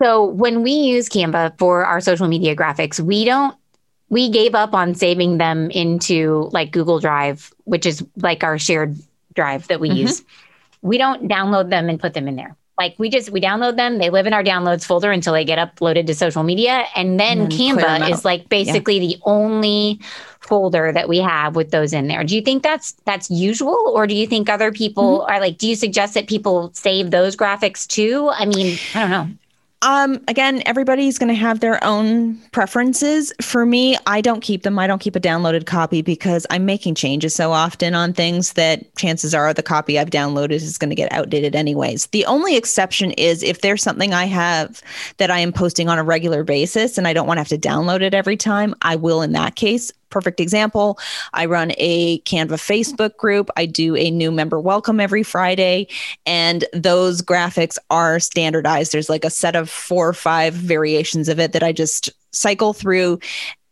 [0.02, 3.56] so when we use Canva for our social media graphics, we don't
[4.08, 8.96] we gave up on saving them into like Google Drive, which is like our shared
[9.34, 9.98] drive that we mm-hmm.
[9.98, 10.24] use.
[10.82, 12.56] We don't download them and put them in there.
[12.78, 15.58] Like we just we download them, they live in our downloads folder until they get
[15.58, 19.16] uploaded to social media, and then, and then Canva is like basically yeah.
[19.16, 19.98] the only
[20.40, 22.22] folder that we have with those in there.
[22.22, 25.32] Do you think that's that's usual, or do you think other people mm-hmm.
[25.32, 25.56] are like?
[25.56, 28.28] Do you suggest that people save those graphics too?
[28.34, 29.28] I mean, I don't know.
[29.86, 33.32] Um, again, everybody's going to have their own preferences.
[33.40, 34.80] For me, I don't keep them.
[34.80, 38.92] I don't keep a downloaded copy because I'm making changes so often on things that
[38.96, 42.06] chances are the copy I've downloaded is going to get outdated anyways.
[42.06, 44.82] The only exception is if there's something I have
[45.18, 47.56] that I am posting on a regular basis and I don't want to have to
[47.58, 50.98] download it every time, I will in that case perfect example.
[51.34, 53.50] I run a Canva Facebook group.
[53.54, 55.88] I do a new member welcome every Friday,
[56.24, 58.92] and those graphics are standardized.
[58.92, 62.72] There's like a set of four or five variations of it that I just cycle
[62.72, 63.18] through,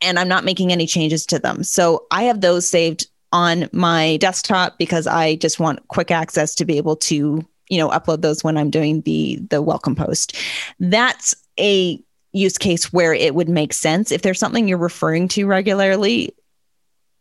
[0.02, 1.64] and I'm not making any changes to them.
[1.64, 6.66] So I have those saved on my desktop because I just want quick access to
[6.66, 10.36] be able to you know upload those when i'm doing the the welcome post
[10.80, 11.98] that's a
[12.34, 14.12] use case where it would make sense.
[14.12, 16.34] If there's something you're referring to regularly,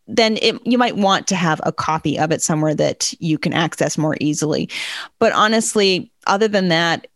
[0.06, 3.54] then it, you might want to have a copy of it somewhere that you can
[3.54, 4.68] access more easily.
[5.18, 7.06] But honestly, other than that,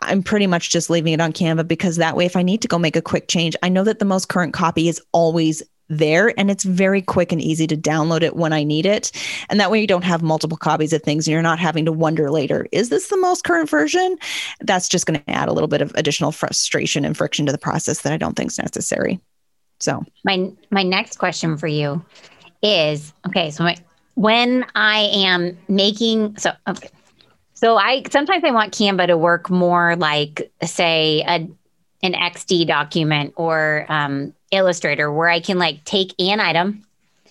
[0.00, 2.68] I'm pretty much just leaving it on Canva because that way, if I need to
[2.68, 6.38] go make a quick change, I know that the most current copy is always there
[6.38, 9.10] and it's very quick and easy to download it when I need it.
[9.48, 11.92] And that way you don't have multiple copies of things and you're not having to
[11.92, 14.16] wonder later, is this the most current version?
[14.60, 17.58] That's just going to add a little bit of additional frustration and friction to the
[17.58, 19.20] process that I don't think is necessary.
[19.80, 22.04] So, my my next question for you
[22.62, 23.76] is okay, so my,
[24.14, 26.90] when I am making so okay.
[27.54, 31.48] So I sometimes I want Canva to work more like say a
[32.02, 36.84] an XD document or um, Illustrator where I can like take an item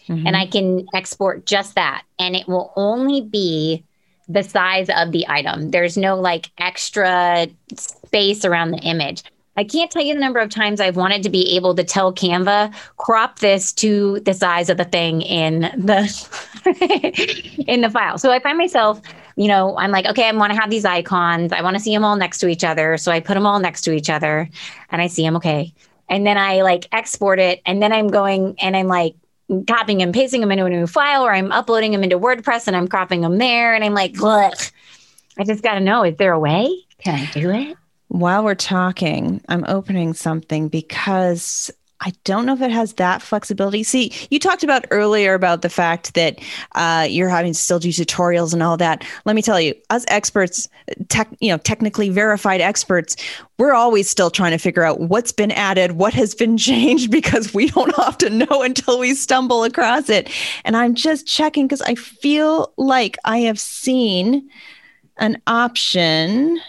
[0.07, 0.27] mm-hmm.
[0.27, 2.03] and I can export just that.
[2.19, 3.83] And it will only be
[4.27, 5.71] the size of the item.
[5.71, 9.23] There's no like extra space around the image.
[9.55, 12.13] I can't tell you the number of times I've wanted to be able to tell
[12.13, 18.19] Canva, crop this to the size of the thing in the in the file.
[18.19, 19.01] So I find myself,
[19.37, 21.53] you know, I'm like, okay, I want to have these icons.
[21.53, 22.97] I want to see them all next to each other.
[22.97, 24.49] So I put them all next to each other
[24.91, 25.73] and I see them, okay
[26.09, 29.15] and then I like export it, and then I'm going and I'm like
[29.67, 32.75] copying and pasting them into a new file, or I'm uploading them into WordPress and
[32.75, 34.71] I'm cropping them there, and I'm like, Blech.
[35.37, 36.73] I just got to know: is there a way?
[36.99, 37.77] Can I do it?
[38.09, 41.69] While we're talking, I'm opening something because
[42.01, 43.81] I don't know if it has that flexibility.
[43.81, 46.39] See, you talked about earlier about the fact that
[46.75, 49.03] uh, you're having to still do tutorials and all that.
[49.25, 50.69] Let me tell you, us experts,
[51.09, 53.15] tech, you know, technically verified experts,
[53.57, 57.53] we're always still trying to figure out what's been added, what has been changed, because
[57.53, 60.29] we don't often know until we stumble across it.
[60.65, 64.49] And I'm just checking because I feel like I have seen
[65.17, 66.59] an option.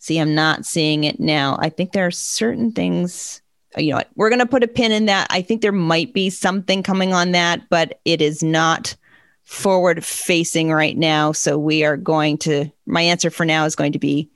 [0.00, 1.56] See, I'm not seeing it now.
[1.60, 3.42] I think there are certain things
[3.76, 5.26] you know what, we're going to put a pin in that.
[5.30, 8.96] I think there might be something coming on that, but it is not
[9.42, 11.32] forward facing right now.
[11.32, 14.30] So we are going to, my answer for now is going to be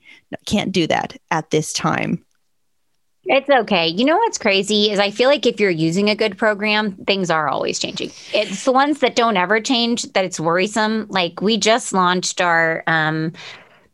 [0.45, 2.23] can't do that at this time.
[3.27, 3.87] It's okay.
[3.87, 7.31] You know what's crazy is I feel like if you're using a good program, things
[7.31, 8.11] are always changing.
[8.33, 11.07] It's the ones that don't ever change that it's worrisome.
[11.09, 13.33] Like we just launched our um,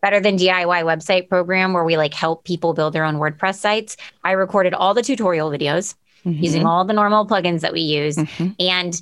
[0.01, 3.97] Better Than DIY website program where we like help people build their own WordPress sites.
[4.23, 6.43] I recorded all the tutorial videos mm-hmm.
[6.43, 8.17] using all the normal plugins that we use.
[8.17, 8.49] Mm-hmm.
[8.59, 9.01] And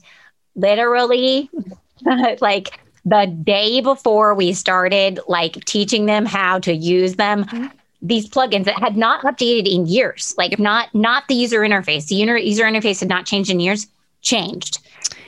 [0.55, 1.49] literally,
[2.41, 7.67] like the day before we started like teaching them how to use them, mm-hmm.
[8.01, 12.07] these plugins that had not updated in years, like not not the user interface.
[12.07, 13.87] The user interface had not changed in years,
[14.21, 14.79] changed.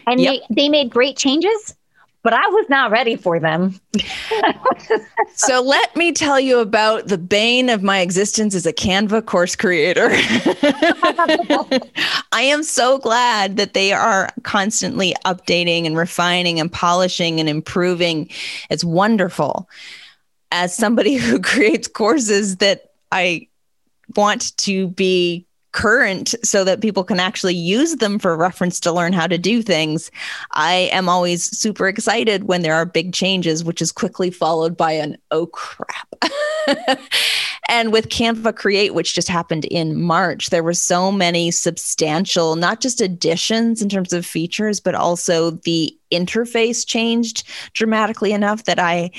[0.08, 0.42] And yep.
[0.50, 1.76] they, they made great changes
[2.24, 3.80] but I was not ready for them.
[5.34, 9.56] so let me tell you about the bane of my existence as a Canva course
[9.56, 10.10] creator.
[12.32, 18.30] I am so glad that they are constantly updating and refining and polishing and improving.
[18.70, 19.68] It's wonderful.
[20.52, 23.48] As somebody who creates courses that I
[24.16, 29.14] want to be current so that people can actually use them for reference to learn
[29.14, 30.12] how to do things.
[30.52, 34.92] I am always super excited when there are big changes, which is quickly followed by
[34.92, 36.08] an oh crap.
[37.70, 42.82] and with Canva Create, which just happened in March, there were so many substantial, not
[42.82, 49.12] just additions in terms of features, but also the interface changed dramatically enough that I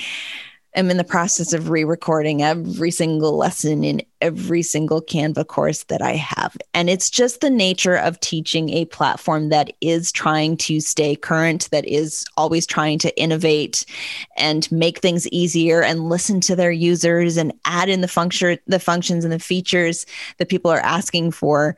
[0.75, 5.83] am in the process of re recording every single lesson in every single Canva course
[5.83, 6.55] that I have.
[6.73, 11.69] And it's just the nature of teaching a platform that is trying to stay current,
[11.71, 13.85] that is always trying to innovate
[14.37, 18.79] and make things easier and listen to their users and add in the function the
[18.79, 20.05] functions and the features
[20.37, 21.77] that people are asking for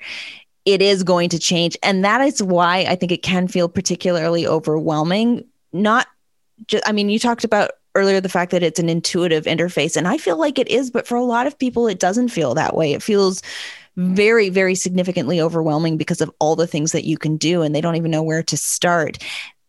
[0.65, 1.77] it is going to change.
[1.84, 5.45] And that is why I think it can feel particularly overwhelming.
[5.71, 6.08] Not
[6.67, 10.08] just, I mean, you talked about earlier the fact that it's an intuitive interface, and
[10.08, 12.75] I feel like it is, but for a lot of people, it doesn't feel that
[12.75, 12.93] way.
[12.93, 13.41] It feels
[13.97, 17.81] very, very significantly overwhelming because of all the things that you can do, and they
[17.81, 19.17] don't even know where to start.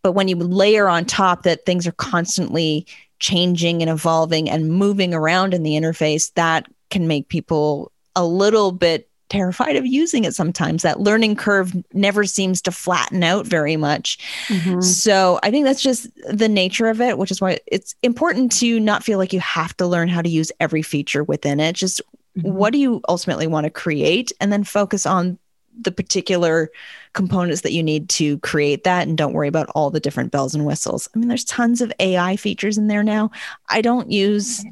[0.03, 2.87] But when you layer on top that things are constantly
[3.19, 8.73] changing and evolving and moving around in the interface, that can make people a little
[8.73, 10.83] bit terrified of using it sometimes.
[10.83, 14.19] That learning curve never seems to flatten out very much.
[14.49, 14.81] Mm-hmm.
[14.81, 18.79] So I think that's just the nature of it, which is why it's important to
[18.81, 21.75] not feel like you have to learn how to use every feature within it.
[21.75, 22.01] Just
[22.37, 22.53] mm-hmm.
[22.53, 24.33] what do you ultimately want to create?
[24.41, 25.39] And then focus on
[25.79, 26.71] the particular
[27.13, 30.55] components that you need to create that and don't worry about all the different bells
[30.55, 31.09] and whistles.
[31.15, 33.31] I mean, there's tons of AI features in there now.
[33.69, 34.65] I don't use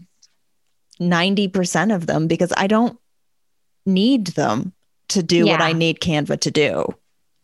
[1.00, 2.98] 90% of them because I don't
[3.86, 4.72] need them
[5.08, 5.52] to do yeah.
[5.52, 6.94] what I need Canva to do.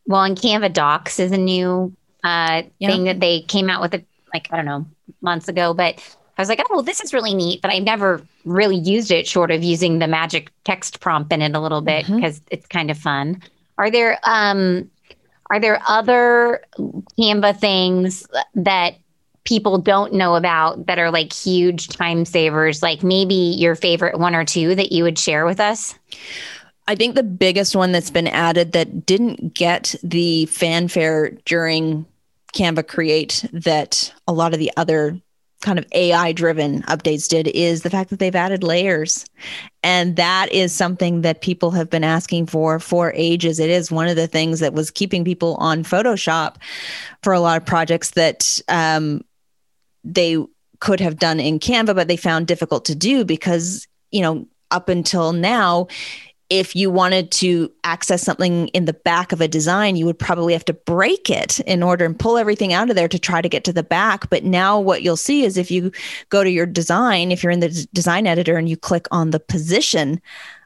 [0.07, 2.89] Well, and Canva Docs is a new uh, yeah.
[2.89, 4.87] thing that they came out with, it, like, I don't know,
[5.21, 5.75] months ago.
[5.75, 5.97] But
[6.37, 7.63] I was like, oh, well, this is really neat.
[7.63, 11.55] But I've never really used it short of using the magic text prompt in it
[11.55, 12.55] a little bit because mm-hmm.
[12.55, 13.43] it's kind of fun.
[13.79, 14.91] Are there, um,
[15.51, 16.65] are there other
[17.19, 18.95] Canva things that
[19.45, 24.35] people don't know about that are like huge time savers, like maybe your favorite one
[24.35, 25.95] or two that you would share with us?
[26.87, 32.05] I think the biggest one that's been added that didn't get the fanfare during
[32.53, 35.21] Canva Create that a lot of the other
[35.61, 39.27] kind of AI driven updates did is the fact that they've added layers.
[39.83, 43.61] And that is something that people have been asking for for ages.
[43.61, 46.57] It is one of the things that was keeping people on Photoshop
[47.23, 49.23] for a lot of projects that um,
[50.05, 50.39] they
[50.81, 54.89] could have done in Canva, but they found difficult to do because, you know, up
[54.89, 55.89] until now,
[56.49, 60.53] if you wanted to access something in the back of a design, you would probably
[60.53, 63.49] have to break it in order and pull everything out of there to try to
[63.49, 64.29] get to the back.
[64.31, 65.93] But now, what you'll see is if you
[66.29, 69.39] go to your design, if you're in the design editor and you click on the
[69.39, 70.21] position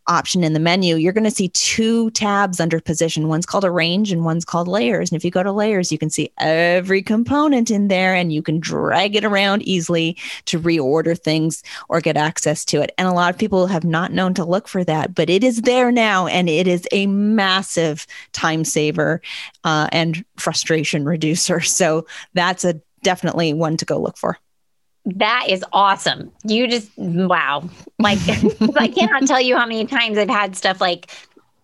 [0.07, 3.29] option in the menu, you're going to see two tabs under position.
[3.29, 5.11] One's called arrange and one's called layers.
[5.11, 8.43] And if you go to layers, you can see every component in there and you
[8.43, 12.93] can drag it around easily to reorder things or get access to it.
[12.99, 15.63] And a lot of people have not known to look for that, but it is
[15.63, 19.23] there now and it is a massive time saver
[19.65, 21.61] uh, and frustration reducer.
[21.75, 24.39] So that's a definitely one to go look for
[25.07, 26.33] that is awesome.
[26.45, 27.69] You just wow.
[27.99, 28.19] Like
[28.77, 31.11] I cannot tell you how many times I've had stuff like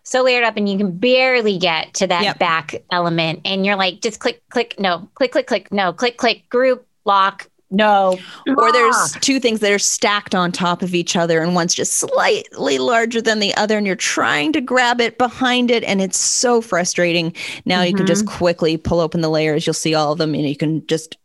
[0.02, 2.38] so layered up and you can barely get to that yep.
[2.38, 6.48] back element and you're like just click click no click click click no click click
[6.48, 8.18] group lock no
[8.58, 11.94] or there's two things that are stacked on top of each other and one's just
[11.94, 16.18] slightly larger than the other and you're trying to grab it behind it and it's
[16.18, 17.32] so frustrating
[17.64, 17.90] now mm-hmm.
[17.90, 18.36] you can just mm-hmm.
[18.36, 21.16] quickly pull open the layers you'll see all of them and you can just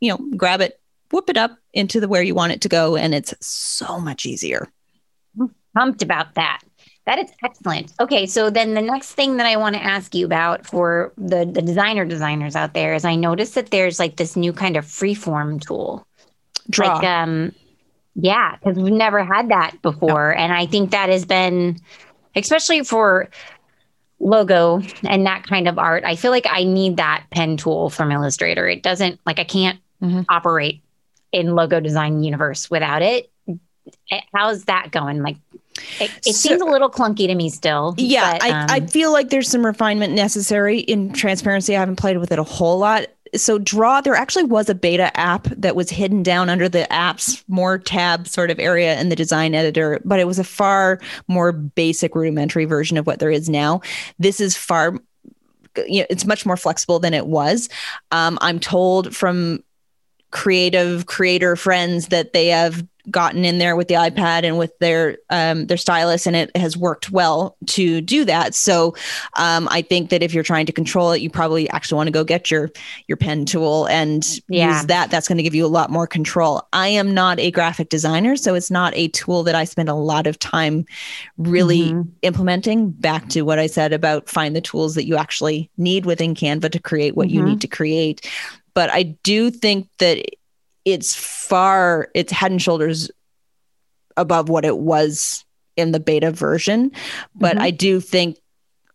[0.00, 0.80] you know grab it
[1.12, 4.26] whoop it up into the where you want it to go and it's so much
[4.26, 4.68] easier.
[5.40, 6.60] I'm pumped about that.
[7.06, 7.92] That is excellent.
[7.98, 11.44] Okay so then the next thing that i want to ask you about for the
[11.44, 14.84] the designer designers out there is i noticed that there's like this new kind of
[14.84, 16.06] freeform tool.
[16.70, 16.94] Draw.
[16.94, 17.52] Like, um
[18.14, 20.42] yeah because we've never had that before no.
[20.42, 21.80] and i think that has been
[22.36, 23.28] especially for
[24.20, 28.12] logo and that kind of art i feel like i need that pen tool from
[28.12, 28.68] illustrator.
[28.68, 30.22] It doesn't like i can't mm-hmm.
[30.28, 30.82] operate
[31.32, 33.30] in logo design universe without it.
[34.10, 35.22] Eh, how's that going?
[35.22, 35.36] Like,
[36.00, 37.94] it, it so, seems a little clunky to me still.
[37.96, 41.74] Yeah, but, um, I, I feel like there's some refinement necessary in transparency.
[41.74, 43.06] I haven't played with it a whole lot.
[43.34, 47.42] So, Draw, there actually was a beta app that was hidden down under the apps
[47.48, 51.50] more tab sort of area in the design editor, but it was a far more
[51.50, 53.80] basic rudimentary version of what there is now.
[54.18, 54.98] This is far
[55.86, 57.70] you know, it's much more flexible than it was.
[58.10, 59.62] Um, I'm told from
[60.32, 65.18] creative creator friends that they have gotten in there with the iPad and with their
[65.30, 68.54] um, their stylus, and it has worked well to do that.
[68.54, 68.94] So
[69.36, 72.12] um, I think that if you're trying to control it, you probably actually want to
[72.12, 72.70] go get your
[73.08, 74.76] your pen tool and yeah.
[74.76, 75.10] use that.
[75.10, 76.66] That's going to give you a lot more control.
[76.72, 79.94] I am not a graphic designer, so it's not a tool that I spend a
[79.94, 80.84] lot of time
[81.36, 82.08] really mm-hmm.
[82.22, 82.90] implementing.
[82.90, 86.70] Back to what I said about find the tools that you actually need within Canva
[86.70, 87.36] to create what mm-hmm.
[87.38, 88.28] you need to create.
[88.74, 90.24] But I do think that
[90.84, 93.10] it's far it's head and shoulders
[94.16, 95.44] above what it was
[95.76, 96.90] in the beta version
[97.34, 97.64] but mm-hmm.
[97.64, 98.38] i do think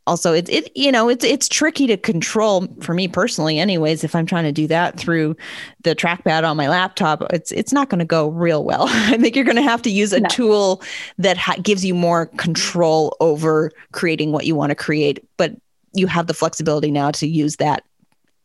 [0.05, 4.15] also it's it you know it's it's tricky to control for me personally anyways if
[4.15, 5.35] i'm trying to do that through
[5.83, 9.35] the trackpad on my laptop it's it's not going to go real well i think
[9.35, 10.29] you're going to have to use a no.
[10.29, 10.81] tool
[11.17, 15.55] that ha- gives you more control over creating what you want to create but
[15.93, 17.83] you have the flexibility now to use that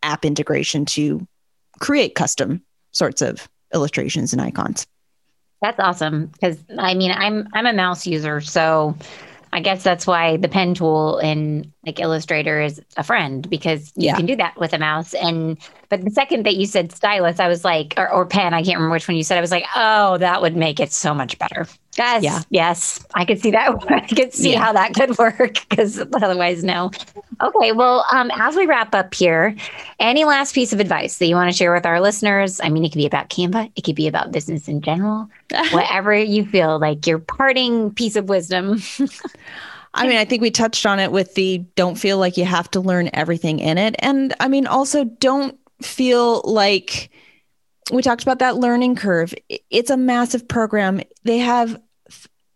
[0.02, 1.26] app integration to
[1.80, 4.86] create custom sorts of illustrations and icons
[5.60, 8.94] that's awesome because i mean i'm i'm a mouse user so
[9.54, 14.06] I guess that's why the pen tool in like Illustrator is a friend because you
[14.06, 14.16] yeah.
[14.16, 15.12] can do that with a mouse.
[15.12, 15.58] And
[15.90, 18.76] but the second that you said stylus, I was like, or, or pen, I can't
[18.78, 19.36] remember which one you said.
[19.36, 21.66] I was like, oh, that would make it so much better.
[21.98, 22.40] Yes, yeah.
[22.48, 23.74] yes, I could see that.
[23.90, 24.64] I could see yeah.
[24.64, 26.90] how that could work because otherwise, no.
[27.42, 29.56] Okay, well, um, as we wrap up here,
[29.98, 32.60] any last piece of advice that you want to share with our listeners?
[32.62, 35.28] I mean, it could be about Canva, it could be about business in general,
[35.72, 38.80] whatever you feel like your parting piece of wisdom.
[39.94, 42.70] I mean, I think we touched on it with the don't feel like you have
[42.70, 43.96] to learn everything in it.
[43.98, 47.10] And I mean, also don't feel like
[47.92, 49.34] we talked about that learning curve.
[49.70, 51.02] It's a massive program.
[51.24, 51.78] They have,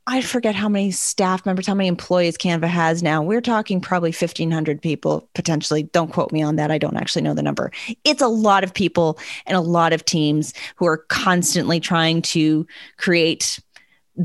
[0.09, 3.23] I forget how many staff members, how many employees Canva has now.
[3.23, 5.83] We're talking probably 1,500 people potentially.
[5.83, 6.71] Don't quote me on that.
[6.71, 7.73] I don't actually know the number.
[8.05, 12.67] It's a lot of people and a lot of teams who are constantly trying to
[12.99, 13.59] create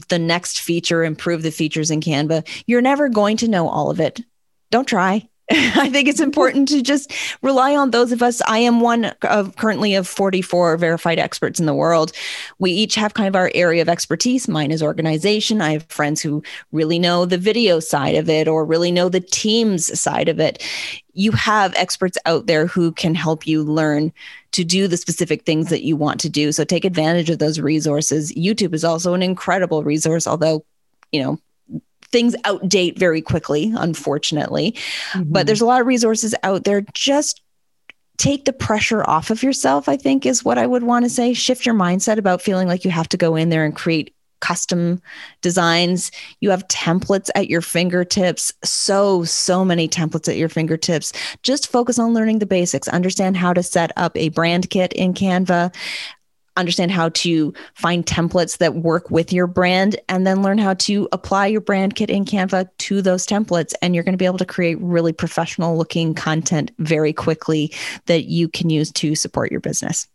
[0.09, 2.47] the next feature, improve the features in Canva.
[2.67, 4.21] You're never going to know all of it.
[4.69, 5.27] Don't try.
[5.75, 8.41] I think it's important to just rely on those of us.
[8.47, 12.13] I am one of currently of 44 verified experts in the world.
[12.59, 14.47] We each have kind of our area of expertise.
[14.47, 15.61] Mine is organization.
[15.61, 16.41] I have friends who
[16.71, 20.63] really know the video side of it or really know the teams side of it.
[21.13, 24.13] You have experts out there who can help you learn
[24.53, 26.53] to do the specific things that you want to do.
[26.53, 28.31] So take advantage of those resources.
[28.35, 30.63] YouTube is also an incredible resource, although,
[31.11, 31.39] you know,
[32.11, 34.73] things outdate very quickly, unfortunately.
[35.11, 35.31] Mm-hmm.
[35.31, 36.81] But there's a lot of resources out there.
[36.93, 37.41] Just
[38.17, 41.33] take the pressure off of yourself, I think is what I would want to say.
[41.33, 45.01] Shift your mindset about feeling like you have to go in there and create custom
[45.41, 46.11] designs.
[46.39, 48.51] You have templates at your fingertips.
[48.63, 51.13] So, so many templates at your fingertips.
[51.43, 52.87] Just focus on learning the basics.
[52.87, 55.73] Understand how to set up a brand kit in Canva
[56.57, 61.07] understand how to find templates that work with your brand and then learn how to
[61.11, 64.37] apply your brand kit in Canva to those templates and you're going to be able
[64.37, 67.73] to create really professional looking content very quickly
[68.05, 70.07] that you can use to support your business.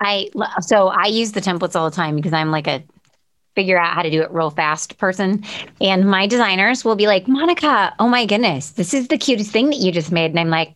[0.00, 0.28] I
[0.60, 2.82] so I use the templates all the time because I'm like a
[3.54, 5.44] figure out how to do it real fast person.
[5.80, 9.70] And my designers will be like, Monica, oh my goodness, this is the cutest thing
[9.70, 10.30] that you just made.
[10.30, 10.74] And I'm like,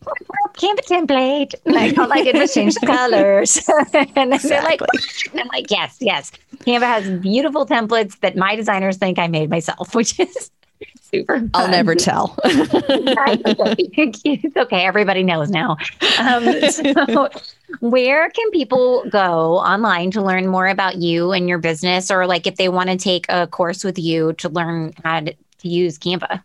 [0.59, 1.55] Canva template.
[1.65, 3.57] Like all I did was change the colors.
[4.15, 4.49] and exactly.
[4.49, 4.81] they're like,
[5.31, 6.31] and I'm like, yes, yes.
[6.65, 10.51] Canva has beautiful templates that my designers think I made myself, which is
[11.09, 11.39] super.
[11.39, 11.51] Fun.
[11.53, 12.35] I'll never tell.
[12.45, 14.85] it's okay.
[14.85, 15.77] Everybody knows now.
[16.19, 17.29] Um, so,
[17.79, 22.47] where can people go online to learn more about you and your business, or like
[22.47, 25.97] if they want to take a course with you to learn how to, to use
[25.97, 26.43] Canva?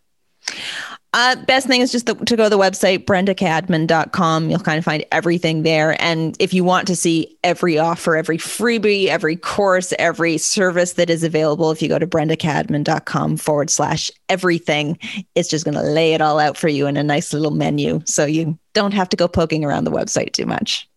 [1.13, 4.51] Uh, best thing is just the, to go to the website, brendacadman.com.
[4.51, 6.01] You'll kind of find everything there.
[6.03, 11.11] And if you want to see every offer, every freebie, every course, every service that
[11.11, 14.99] is available, if you go to brendacadman.com forward slash everything,
[15.37, 18.03] it's just going to lay it all out for you in a nice little menu.
[18.07, 20.89] So you don't have to go poking around the website too much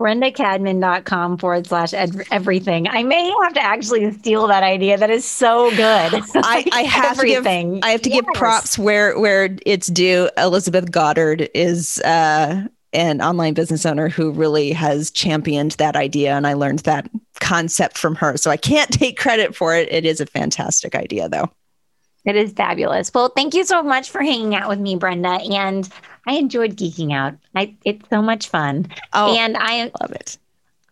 [0.00, 2.86] brendacadman.com forward slash everything.
[2.88, 4.98] I may have to actually steal that idea.
[4.98, 5.78] That is so good.
[6.34, 7.68] I, I, have everything.
[7.70, 8.20] to give I have to yes.
[8.20, 10.28] give props where where it's due.
[10.36, 16.46] Elizabeth Goddard is uh, an online business owner who really has championed that idea, and
[16.46, 17.08] I learned that
[17.40, 18.36] concept from her.
[18.36, 19.90] So I can't take credit for it.
[19.90, 21.50] It is a fantastic idea, though.
[22.26, 23.12] It is fabulous.
[23.14, 25.28] Well, thank you so much for hanging out with me, Brenda.
[25.28, 25.88] And
[26.26, 27.34] I enjoyed geeking out.
[27.54, 28.88] I, it's so much fun.
[29.12, 30.38] Oh, and I love it.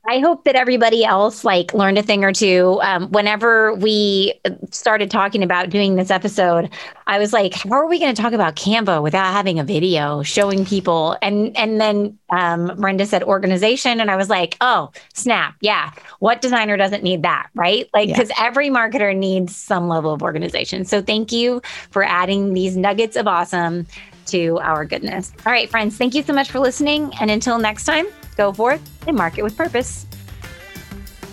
[0.07, 2.79] I hope that everybody else like learned a thing or two.
[2.83, 4.35] Um, whenever we
[4.71, 6.69] started talking about doing this episode,
[7.07, 10.23] I was like, "How are we going to talk about Canva without having a video
[10.23, 15.55] showing people?" And and then um, Brenda said organization, and I was like, "Oh, snap!
[15.63, 17.89] Yeah, what designer doesn't need that, right?
[17.95, 18.45] Like, because yeah.
[18.45, 23.27] every marketer needs some level of organization." So thank you for adding these nuggets of
[23.27, 23.87] awesome
[24.27, 25.33] to our goodness.
[25.45, 27.13] All right, friends, thank you so much for listening.
[27.21, 28.07] And until next time,
[28.37, 30.07] go forth and mark it with purpose.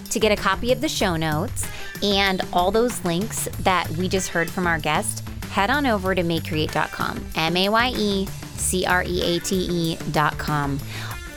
[0.09, 1.67] To get a copy of the show notes
[2.03, 6.21] and all those links that we just heard from our guest, head on over to
[6.21, 7.25] mayecreate.com.
[7.35, 10.79] M A Y E C R E A T E.com.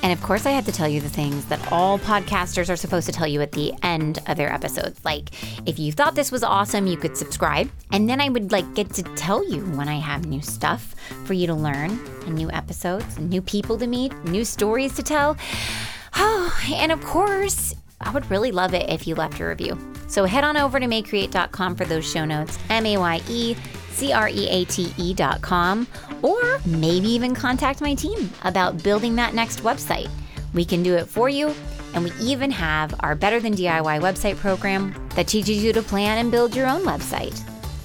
[0.05, 3.07] And of course, I had to tell you the things that all podcasters are supposed
[3.07, 5.03] to tell you at the end of their episodes.
[5.03, 5.31] Like,
[5.67, 7.71] if you thought this was awesome, you could subscribe.
[7.91, 10.95] And then I would like get to tell you when I have new stuff
[11.25, 15.03] for you to learn, and new episodes, and new people to meet, new stories to
[15.03, 15.39] tell.
[16.17, 19.79] Oh, and of course, I would really love it if you left a review.
[20.09, 22.59] So head on over to mayecreate.com for those show notes.
[22.69, 23.57] M A Y E
[23.93, 25.87] C R E A T E.com,
[26.25, 30.09] or maybe even contact my team about building that next website.
[30.55, 31.55] We can do it for you,
[31.93, 36.19] and we even have our Better Than DIY website program that teaches you to plan
[36.19, 37.39] and build your own website.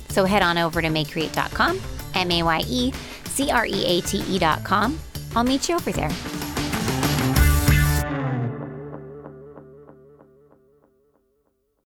[0.09, 1.79] So head on over to mayecreate.com,
[2.15, 2.93] M A Y E
[3.25, 4.97] C R E A T E.com.
[5.35, 6.09] I'll meet you over there.